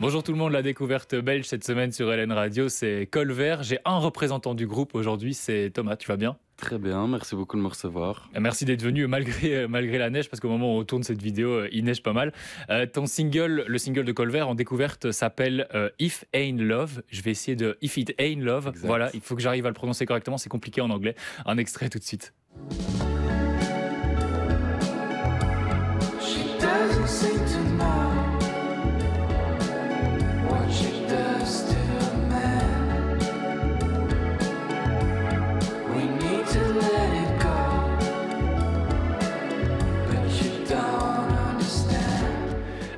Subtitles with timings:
[0.00, 3.62] Bonjour tout le monde, la découverte belge cette semaine sur LN Radio, c'est Colvert.
[3.62, 6.38] J'ai un représentant du groupe aujourd'hui, c'est Thomas, tu vas bien?
[6.56, 8.30] Très bien, merci beaucoup de me recevoir.
[8.40, 11.50] Merci d'être venu malgré, malgré la neige, parce qu'au moment où on tourne cette vidéo,
[11.50, 12.32] euh, il neige pas mal.
[12.70, 17.02] Euh, ton single, le single de Colvert en découverte s'appelle euh, If Ain't Love.
[17.10, 18.72] Je vais essayer de If It Ain't Love.
[18.76, 21.14] Voilà, il faut que j'arrive à le prononcer correctement, c'est compliqué en anglais.
[21.44, 22.32] Un extrait tout de suite.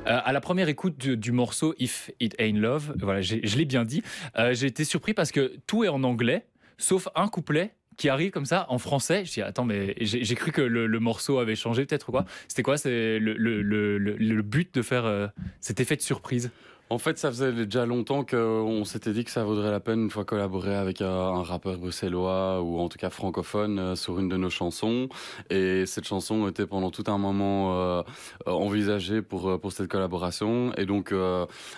[0.05, 4.03] À la première écoute du, morceau If It Ain't Love, voilà, je l'ai bien dit,
[4.37, 6.45] euh, j'ai été surpris parce que tout est en anglais,
[6.77, 9.23] sauf un couplet qui arrive comme ça en français.
[9.25, 12.25] Je dis attends mais j'ai cru que le, morceau avait changé peut-être quoi.
[12.47, 12.75] C'était quoi?
[12.85, 15.27] Le, but de faire euh,
[15.59, 16.51] cet effet de surprise?
[16.93, 20.09] En fait, ça faisait déjà longtemps qu'on s'était dit que ça vaudrait la peine une
[20.11, 24.37] fois collaborer avec un, rappeur bruxellois ou en tout cas francophone euh, sur une de
[24.37, 25.09] nos chansons.
[25.49, 28.03] Et cette chanson était pendant tout un moment euh,
[28.45, 30.71] envisagée pour euh, pour cette collaboration.
[30.75, 31.11] Et donc,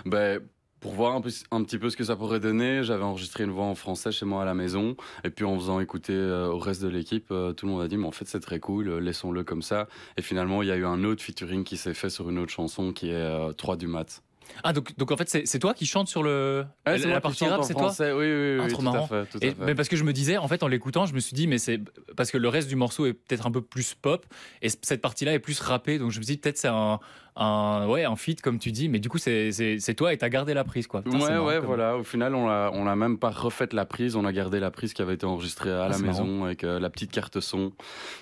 [0.05, 0.41] ben
[0.81, 3.73] pour voir un, petit peu ce que ça pourrait donner, j'avais enregistré une voix en
[3.73, 4.97] français chez moi à la maison.
[5.23, 8.05] Et puis en faisant écouter au reste de l'équipe, tout le monde a dit, mais
[8.05, 9.87] en fait c'est très cool, laissons-le comme ça.
[10.17, 12.51] Et finalement, il y a eu un autre featuring qui s'est fait sur une autre
[12.51, 14.21] chanson qui est 3 du mat.
[14.63, 17.73] Ah donc, donc en fait c'est toi qui chante sur le la partie rap c'est
[17.73, 17.93] toi?
[17.99, 19.55] Oui oui oui, ah, tout, À fait, tout à fait.
[19.59, 21.57] Mais parce que je me disais en fait en l'écoutant je me suis dit mais
[21.57, 21.79] c'est
[22.15, 24.25] parce que le reste du morceau est peut-être un peu plus pop
[24.61, 26.99] et cette partie là est plus rappée donc je me suis dit peut-être c'est un,
[27.35, 30.53] un ouais un feat comme tu dis mais du coup c'est toi et t'as gardé
[30.53, 31.03] la prise quoi.
[31.05, 31.97] ouais ouais voilà.
[31.97, 34.15] Au final on a on même pas refait la prise.
[34.15, 36.79] On a gardé la prise qui avait été enregistrée à ah, la maison avec euh,
[36.79, 37.73] la petite carte son.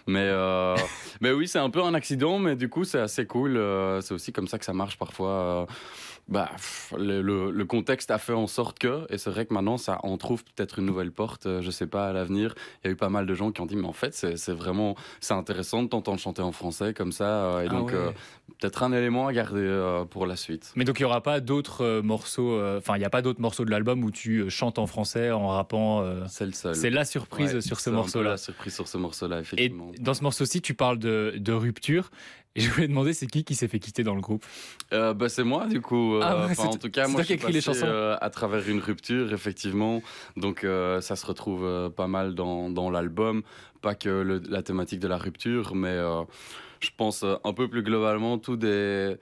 [0.07, 0.75] Mais euh,
[1.21, 4.13] mais oui c'est un peu un accident mais du coup c'est assez cool euh, c'est
[4.13, 5.67] aussi comme ça que ça marche parfois
[6.29, 6.49] bah,
[6.97, 10.17] le, le, contexte a fait en sorte que, et c'est vrai que maintenant, ça en
[10.17, 12.55] trouve peut-être une nouvelle porte, je sais pas, à l'avenir.
[12.83, 14.53] Il y a eu pas mal de gens qui ont dit, mais en fait, c'est
[14.53, 18.11] vraiment, c'est intéressant de t'entendre chanter en français comme ça, ah euh,
[18.59, 20.71] peut-être un élément à garder pour la suite.
[20.75, 23.65] Mais donc, il y aura pas d'autres morceaux, enfin, il n'y a pas d'autres morceaux
[23.65, 26.03] de l'album où tu chantes en français en rappant.
[26.27, 26.75] c'est le seul.
[26.75, 28.31] C'est la surprise sur ce morceau-là.
[28.31, 29.91] La surprise sur ce morceau-là, effectivement.
[29.93, 32.09] Et dans ce morceau-ci, tu parles de, de rupture.
[32.55, 34.45] Et je voulais demander, c'est qui qui s'est fait quitter dans le groupe?
[34.93, 36.15] Euh, bah, C'est moi, du coup.
[36.17, 37.85] Euh, ah en tout cas, moi, je suis les chansons.
[37.85, 40.03] Euh, à travers une rupture, effectivement.
[40.37, 43.41] Donc, euh, ça se retrouve euh, pas mal dans, dans l'album.
[43.81, 45.97] Pas que le, la thématique de la rupture, mais
[46.83, 49.17] je pense un peu plus globalement, tout des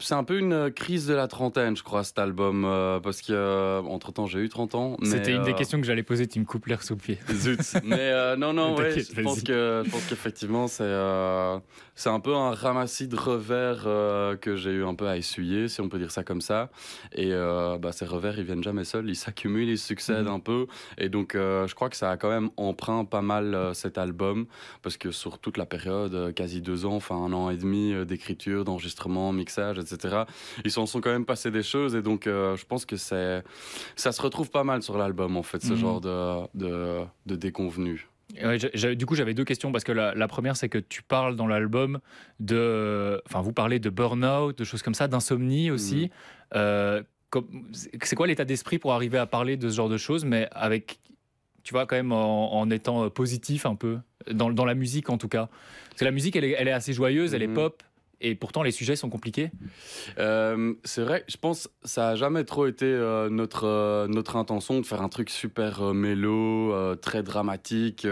[0.00, 3.32] c'est un peu une crise de la trentaine, je crois, cet album, euh, parce que
[3.32, 4.96] euh, entre temps j'ai eu 30 ans.
[5.02, 7.18] C'était une des euh, questions que j'allais poser, tu me coupes l'air sous le pied.
[7.32, 7.60] Zut.
[7.84, 10.90] mais non, non, ouais, je pense que je pense qu'effectivement c'est
[11.94, 13.82] c'est un peu un ramassis de revers
[14.40, 16.70] que j'ai eu un peu à essuyer, si on peut dire ça comme ça.
[17.14, 20.34] Et bah, ces revers, ils viennent jamais seuls, ils s'accumulent, ils succèdent mhm.
[20.34, 20.66] un peu.
[20.98, 24.46] Et donc je crois que ça a quand même emprunt pas mal cet album,
[24.82, 28.64] parce que sur toute la période, quasi deux ans, enfin un an et demi d'écriture,
[28.64, 30.24] d'enregistrement mixage, etc.
[30.64, 33.42] Ils s'en sont quand même passé des choses et donc euh, je pense que c'est
[33.96, 35.78] ça se retrouve pas mal sur l'album en fait, ce mhm.
[35.78, 38.08] genre de, de, de déconvenu.
[38.94, 42.00] du coup, j'avais deux questions parce que la, première, c'est que tu parles dans l'album
[42.38, 46.04] de, enfin, vous parlez de burn-out, de choses comme ça, d'insomnie aussi.
[46.04, 46.10] Mhm.
[46.56, 47.02] Euh,
[48.02, 50.98] c'est quoi l'état d'esprit pour arriver à parler de ce genre de choses, mais avec,
[51.62, 53.98] tu vois, quand même en, étant positif un peu
[54.30, 55.48] dans, dans, la musique en tout cas?
[55.90, 57.54] Parce que la musique, elle est, elle est assez joyeuse, elle est mhm.
[57.54, 57.82] pop,
[58.20, 59.50] et pourtant les sujets sont compliqués
[60.18, 64.36] euh, C'est vrai, je pense que ça a jamais trop été euh, notre, euh, notre
[64.36, 68.06] intention de faire un truc super mélo, très dramatique.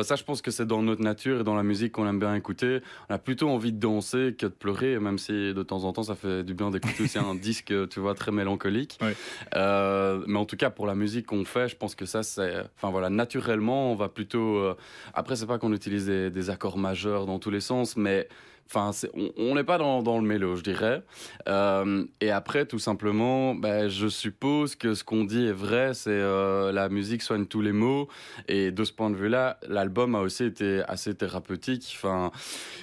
[0.00, 2.34] ça, je pense que c'est dans notre nature et dans la musique qu'on aime bien
[2.34, 2.80] écouter.
[3.08, 6.04] On a plutôt envie de danser que de pleurer, même si de temps en temps
[6.04, 8.98] ça fait du bien d'écouter aussi un disque, tu vois, très mélancolique.
[9.54, 12.62] Mais en tout cas, pour la musique qu'on fait, je pense que ça, c'est...
[12.76, 14.62] Enfin voilà, naturellement, on va plutôt...
[15.14, 18.28] Après, c'est pas qu'on utilise des, des accords majeurs dans tous les sens, mais
[18.70, 18.90] Enfin,
[19.38, 21.02] on n'est pas dans, le mélo, je dirais.
[21.48, 26.10] Euh, et après, tout simplement, ben, je suppose que ce qu'on dit est vrai, c'est
[26.10, 28.08] euh, la musique soigne tous les mots.
[28.46, 31.96] Et de ce point de vue-là, l'album a aussi été assez thérapeutique.
[31.96, 32.30] Enfin,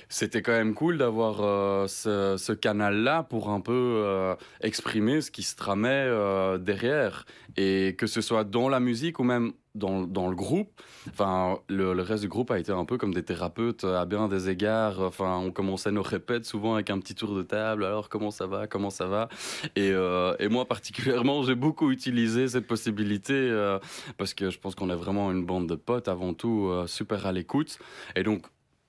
[0.10, 5.30] c'était quand même cool d'avoir euh, ce, ce canal-là pour un peu euh, exprimer ce
[5.30, 6.10] qui se tramait
[6.58, 7.26] derrière.
[7.58, 10.70] Et que ce soit dans la musique ou même dans, dans le groupe,
[11.10, 14.50] enfin, le, reste du groupe a été un peu comme des thérapeutes à bien des
[14.50, 15.02] égards.
[15.02, 17.86] Enfin, on commençait nos répètes souvent avec un petit tour de table.
[17.86, 18.68] Alors, comment ça va?
[18.68, 19.30] Comment ça va?
[19.76, 23.80] Et, euh, et moi, particulièrement, j'ai beaucoup utilisé cette possibilité euh,
[24.18, 27.26] parce que je pense qu'on est vraiment une bande de potes avant tout, euh, super
[27.26, 27.78] à l'écoute.
[28.16, 28.46] Et donc,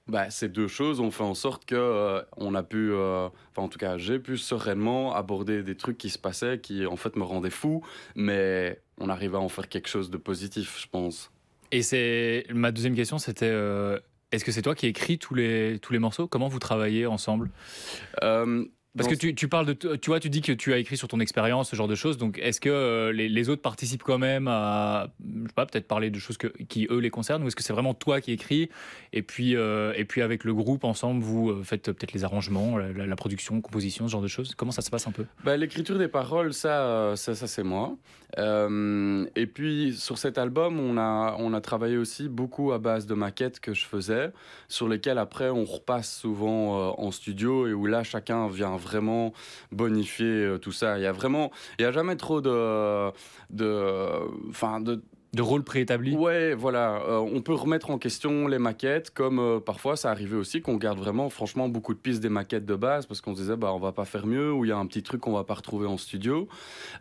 [0.08, 3.62] bah, ces deux choses ont fait en sorte que euh, on a pu, euh, enfin
[3.62, 7.17] en tout cas j'ai pu sereinement aborder des trucs qui se passaient, qui en fait
[7.17, 11.32] me rendaient fou, mais on arrive à en faire quelque chose de positif, je pense.
[11.73, 13.99] Et c'est ma deuxième question, c'était euh,
[14.31, 16.29] est-ce que c'est toi qui écris tous les tous les morceaux?
[16.29, 17.50] Comment vous travaillez ensemble?
[18.96, 21.08] Parce que tu, tu, parles de, tu vois, tu dis que tu as écrit sur
[21.08, 22.16] ton expérience, ce genre de choses.
[22.16, 25.87] Donc, est-ce que euh, les, les, autres participent quand même à, je sais pas, peut-être
[25.87, 28.32] parler de choses que, qui eux les concernent, ou est-ce que c'est vraiment toi qui
[28.32, 28.70] écris?
[29.12, 32.78] Et puis euh, et puis avec le groupe ensemble, vous euh, faites peut-être les arrangements,
[32.78, 34.54] la, la, production, composition, ce genre de choses.
[34.54, 35.26] Comment ça se passe un peu?
[35.44, 37.96] Bah, L'écriture des paroles, ça, ça, ça c'est moi.
[38.37, 43.14] et puis sur cet album, on a on a travaillé aussi beaucoup à base de
[43.14, 44.32] maquettes que je faisais,
[44.69, 49.33] sur lesquelles après on repasse souvent en studio et où là chacun vient vraiment
[49.73, 50.99] bonifier euh, tout ça.
[50.99, 53.11] Il y a vraiment, il y a jamais trop de,
[53.50, 57.02] de, enfin de de rôle préétabli Ouais, voilà.
[57.08, 60.76] Euh, on peut remettre en question les maquettes, comme euh, parfois ça arrivait aussi qu'on
[60.76, 63.73] garde vraiment, franchement, beaucoup de pistes des maquettes de base parce qu'on se disait, bah,
[63.73, 65.55] on va pas faire mieux ou il y a un petit truc qu'on va pas
[65.55, 66.49] retrouver en studio.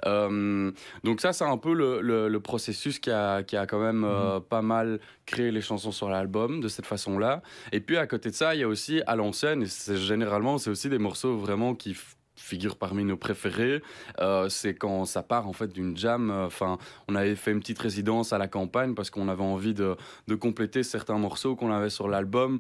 [0.04, 4.42] donc, ça, c'est un peu le, le, processus qui a, qui a quand même mhm.
[4.42, 7.42] pas mal créé les chansons sur l'album de cette façon-là.
[7.72, 10.70] Et puis, à côté de ça, il y a aussi à l'ancienne, et généralement, c'est
[10.70, 11.96] aussi des morceaux vraiment qui
[12.36, 13.82] figure parmi nos préférés.
[14.20, 16.30] Euh, c'est quand ça part en fait d'une jam.
[16.30, 16.78] Enfin,
[17.08, 19.96] on avait fait une petite résidence à la campagne parce qu'on avait envie de,
[20.28, 22.60] de compléter certains morceaux qu'on avait sur l'album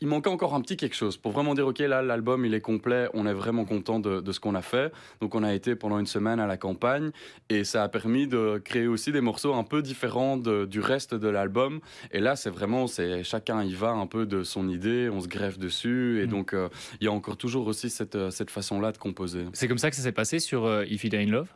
[0.00, 2.60] il manquait encore un petit quelque chose pour vraiment dire ok là l'album il est
[2.60, 4.92] complet, on est vraiment content de, de ce qu'on a fait.
[5.20, 7.10] Donc on a été pendant une semaine à la campagne
[7.48, 11.28] et ça a permis de créer aussi des morceaux un peu différents du reste de
[11.28, 11.80] l'album.
[12.12, 15.28] Et là c'est vraiment c'est chacun y va un peu de son idée, on se
[15.28, 16.30] greffe dessus et mm.
[16.30, 16.68] donc euh,
[17.00, 18.85] il y a encore toujours aussi cette, cette façon là
[19.52, 21.48] C'est comme ça que ça s'est passé sur euh, If You Die in Love?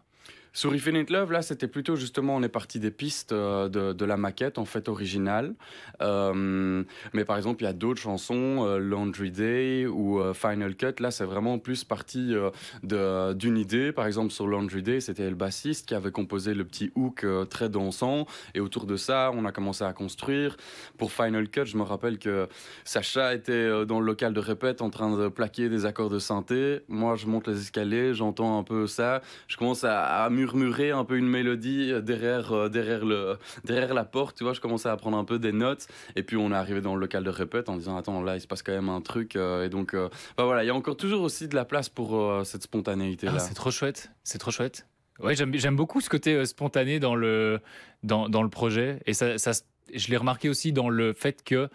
[0.52, 4.17] Sur Infinite Love, là, c'était plutôt justement, on est parti des pistes euh, de, la
[4.17, 5.55] maquette, en fait, originale.
[6.02, 6.82] Euh,
[7.12, 11.00] mais par exemple, il y a d'autres chansons, euh, Laundry Day ou Final Cut.
[11.00, 12.35] Là, c'est vraiment plus parti
[12.82, 13.93] d'une idée.
[13.93, 17.69] Par exemple, sur Laundry Day, c'était le bassiste qui avait composé le petit hook très
[17.69, 18.26] dansant.
[18.55, 20.56] Et autour de ça, on a commencé à construire.
[20.99, 22.49] Pour Final Cut, je me rappelle que
[22.85, 26.81] Sacha était dans le local de répète en train de plaquer des accords de synthé.
[26.88, 29.23] Moi, je monte les escaliers, j'entends un peu ça.
[29.46, 33.95] Je commence à, à murmurer un peu une mélodie euh, derrière, euh, derrière, le, derrière
[33.95, 36.51] la porte, tu vois, je commençais à prendre un peu des notes, et puis on
[36.51, 38.73] est arrivé dans le local de répète en disant, attends, là, il se passe quand
[38.73, 41.55] même un truc, euh, et donc, bah voilà, il y a encore toujours aussi de
[41.55, 43.35] la place pour cette spontanéité-là.
[43.37, 44.87] Ah, c'est trop chouette, c'est trop chouette.
[45.23, 47.61] Ouais, j'aime beaucoup ce côté spontané dans le,
[48.03, 49.53] dans, dans le projet, et ça, ça
[49.95, 51.69] je l'ai remarqué aussi dans le fait que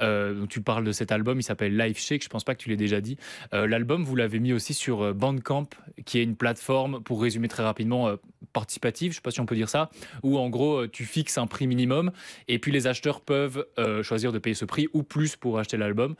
[0.00, 2.68] euh, tu parles de cet album, il s'appelle Live Shake, je pense pas que tu
[2.68, 3.16] l'aies déjà dit.
[3.54, 5.68] Euh, l'album, vous l'avez mis aussi sur euh, Bandcamp,
[6.04, 8.10] qui est une plateforme, pour résumer très rapidement,
[8.52, 9.90] participative, je sais pas si on peut dire ça,
[10.22, 12.10] où en gros tu fixes un prix minimum
[12.48, 13.66] et puis les acheteurs peuvent
[14.02, 16.14] choisir de payer ce prix ou plus pour acheter l'album.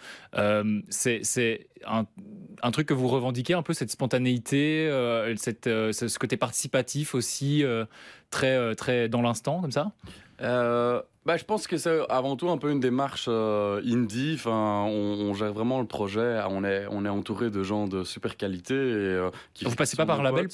[0.90, 7.64] c'est un, truc que vous revendiquez un peu, cette spontanéité, ce côté participatif aussi,
[8.30, 9.92] très, très dans l'instant, comme ça?
[11.26, 13.28] Bah, je pense que c'est avant tout un peu une démarche
[13.84, 14.32] indie.
[14.34, 16.40] Enfin, on, gère vraiment le projet.
[16.48, 18.74] On est, on est entouré de gens de super qualité.
[18.74, 20.48] Et, euh, qui Vous passez pas par un label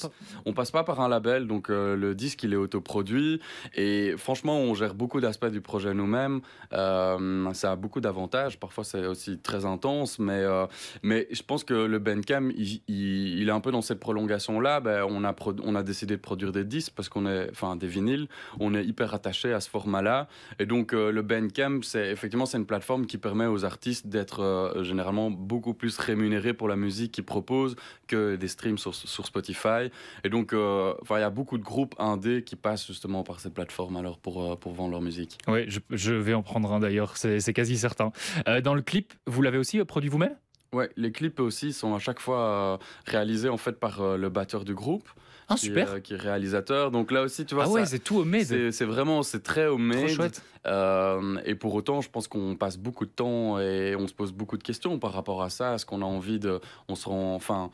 [0.45, 1.47] On passe pas par un label.
[1.47, 3.41] Donc euh, le disque, il est autoproduit.
[3.75, 6.41] Et franchement, on gère beaucoup d'aspects du projet nous-mêmes.
[6.71, 8.59] ça a beaucoup d'avantages.
[8.59, 10.19] Parfois, c'est aussi très intense.
[10.19, 10.43] Mais,
[11.03, 14.79] mais je pense que le Bandcamp, il, il, est un peu dans cette prolongation-là.
[14.79, 17.87] Ben, on, a on a décidé de produire des disques parce qu'on est, enfin, des
[17.87, 18.27] vinyles.
[18.59, 20.27] On est hyper attaché à ce format-là.
[20.59, 24.41] Et donc euh, le Bandcamp, c'est effectivement c'est une plateforme qui permet aux artistes d'être
[24.41, 27.75] euh, généralement beaucoup plus rémunérés pour la musique qu'ils proposent
[28.07, 29.89] que des streams sur, Spotify.
[30.23, 33.53] Et donc euh, il y a beaucoup de groupes indés qui passent justement par cette
[33.53, 35.37] plateforme alors pour, pour vendre leur musique.
[35.47, 38.11] Oui, je, je vais en prendre un d'ailleurs, c'est quasi certain.
[38.63, 40.35] dans le clip, vous l'avez aussi produit vous-même?
[40.73, 44.75] Ouais, les clips aussi sont à chaque fois réalisés en fait par le batteur du
[44.75, 45.09] groupe.
[45.49, 45.93] Ah, super.
[45.93, 46.91] Euh, qui, est réalisateur.
[46.91, 47.65] Donc là aussi, tu vois.
[47.65, 48.71] Ah ouais, c'est tout homemade.
[48.71, 49.97] C'est vraiment, c'est très homemade.
[49.99, 50.41] Trop chouette.
[50.65, 54.33] Euh, et pour autant, je pense qu'on passe beaucoup de temps et on se pose
[54.33, 55.75] beaucoup de questions par rapport à ça.
[55.75, 56.59] Est-ce qu'on a envie de.
[56.89, 57.35] On se rend.
[57.35, 57.71] Enfin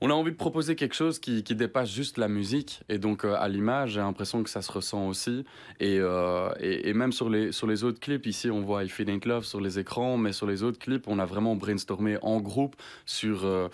[0.00, 2.82] on a envie de proposer quelque chose qui, dépasse juste la musique.
[2.88, 5.44] Et donc, euh, à l'image, j'ai l'impression que ça se ressent aussi.
[5.82, 9.60] Euh, et, et, même sur les, autres clips, ici, on voit I Feel Love sur
[9.60, 12.76] les écrans, mais sur les autres clips, on a vraiment brainstormé en groupe
[13.06, 13.68] sur, euh,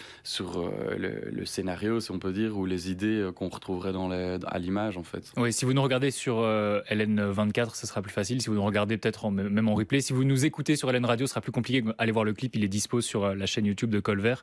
[0.96, 5.02] le, scénario, si on peut dire, ou les idées qu'on retrouverait dans à l'image, en
[5.02, 5.30] fait.
[5.36, 8.40] Oui, si vous nous regardez sur LN24, ce sera plus facile.
[8.40, 11.26] Si vous nous regardez peut-être même en replay, si vous nous écoutez sur LN Radio,
[11.26, 11.84] ce sera plus compliqué.
[11.98, 14.42] Allez voir le clip, il est dispo sur la chaîne YouTube de Colvert.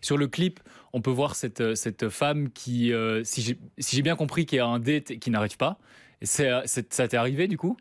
[0.00, 0.53] sur le clip,
[0.92, 4.66] on peut voir cette, euh, cette femme qui, euh, si j'ai bien compris, qui a
[4.66, 5.78] un date et qui n'arrive pas.
[6.22, 7.76] C'est, ça t'est arrivé du coup?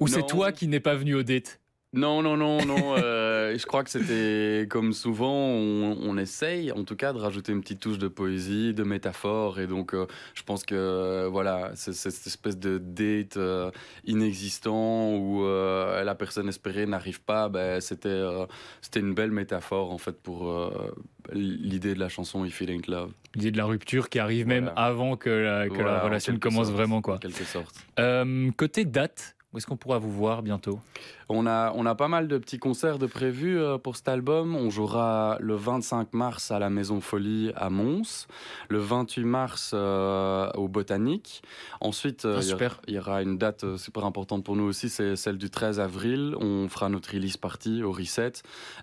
[0.00, 1.60] Ou c'est toi qui n'es pas venu au date?
[1.96, 2.94] Non, non, non, non.
[2.98, 7.52] euh, je crois que c'était comme souvent, on, on essaye en tout cas de rajouter
[7.52, 9.60] une petite touche de poésie, de métaphore.
[9.60, 13.38] Et donc, euh, je pense que euh, voilà, c'est cette espèce de date
[14.04, 18.22] inexistant où la personne espérée n'arrive pas, ben, c'était
[18.80, 20.52] c'était une belle métaphore en fait pour
[21.32, 23.12] l'idée de la chanson If It Ain't Love.
[23.34, 26.32] L'idée de la rupture qui arrive même avant que la, que Voilà, la en relation
[26.32, 27.00] ne commence sorte, vraiment.
[27.00, 27.16] Quoi.
[27.16, 27.74] En quelque sorte.
[28.56, 30.80] Côté date, où est-ce qu'on pourra vous voir bientôt?
[31.28, 34.54] On a, on a pas mal de petits concerts de prévus euh, pour cet album.
[34.54, 38.26] On jouera le 25 mars à la Maison Folie à Mons,
[38.68, 41.42] le 28 mars euh, au Botanique.
[41.80, 45.36] Ensuite, euh, Ah, il y aura- une date super importante pour nous aussi, c'est celle
[45.38, 46.36] du 13 avril.
[46.40, 48.34] On fera notre release party au Reset.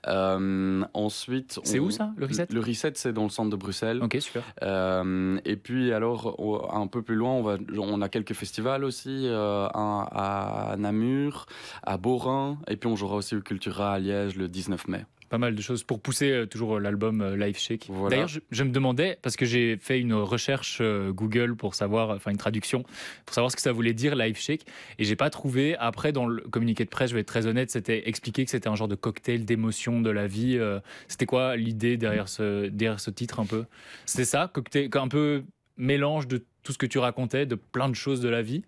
[0.08, 2.48] Euh, ensuite, C'est on- où ça, le Reset?
[2.52, 4.02] Le Reset, c'est dans le centre de Bruxelles.
[4.04, 4.44] Ok, super.
[4.64, 6.36] Euh, et puis alors
[6.74, 11.46] un peu plus loin, on, va, on a quelques festivals aussi, un à Namur,
[11.84, 15.06] à Borin, et puis on jouera aussi au Cultura à Liège le 19 mai.
[15.30, 17.88] Pas mal de choses pour pousser euh, toujours l'album euh, Live Shake.
[17.90, 18.10] Voilà.
[18.16, 22.12] D'ailleurs, je, je me demandais, parce que j'ai fait une recherche euh, Google pour savoir,
[22.12, 22.84] enfin une traduction,
[23.26, 24.64] pour savoir ce que ça voulait dire Live Shake,
[25.00, 25.76] et j'ai pas trouvé.
[25.78, 28.70] Après, dans le communiqué de presse, je vais être très honnête, c'était expliqué que c'était
[28.70, 30.56] un genre de cocktail d'émotions de la vie.
[30.60, 33.66] euh, c'était quoi l'idée derrière ce, derrière ce titre un peu?
[34.06, 35.46] C'était ça, cocktail, un peu
[35.78, 38.62] mélange de tout ce que tu racontais, de plein de choses de la vie?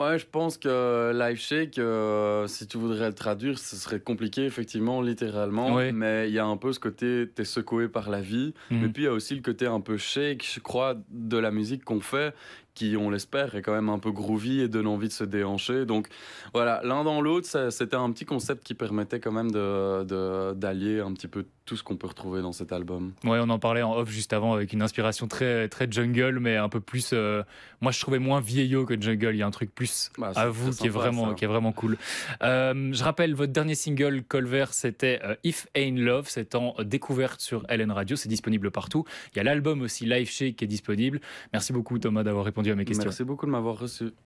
[0.00, 4.44] Ouais, je pense que Live Shake, euh, si tu voudrais le traduire, ce serait compliqué,
[4.44, 5.70] effectivement, littéralement.
[5.92, 8.54] Mais il y a un peu ce côté, t'es secoué par la vie.
[8.70, 8.84] Mhm.
[8.84, 11.50] Et puis il y a aussi le côté un peu shake, je crois, de la
[11.50, 12.32] musique qu'on fait,
[12.74, 15.84] qui, on l'espère, est quand même un peu groovy et donne envie de se déhancher.
[15.84, 16.06] Donc
[16.54, 21.00] voilà, l'un dans l'autre, c'était un petit concept qui permettait quand même de- de- d'allier
[21.00, 23.12] un petit peu tout ce qu'on peut retrouver dans cet album.
[23.24, 26.56] Ouais, on en parlait en off juste avant avec une inspiration très, très jungle, mais
[26.56, 27.10] un peu plus.
[27.12, 27.42] euh,
[27.82, 29.34] moi, je trouvais moins vieillot que jungle.
[29.34, 31.34] Il y a un truc plus Bah, à vous qui est, vraiment, ça.
[31.34, 31.98] qui est vraiment cool.
[32.42, 36.24] Euh, je rappelle, votre dernier single, Colver, c'était euh, If Ain't Love.
[36.28, 38.16] C'est en découverte sur LN Radio.
[38.16, 39.04] C'est disponible partout.
[39.34, 41.20] Il y a l'album aussi, Live Shake, qui est disponible.
[41.52, 43.04] Merci beaucoup, Thomas, d'avoir répondu à mes questions.
[43.04, 44.10] Merci beaucoup de m'avoir reçu.